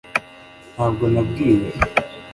[0.73, 1.67] ntabwo nabwiwe